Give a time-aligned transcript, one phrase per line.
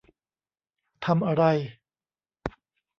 [1.05, 1.43] ทำอะไร?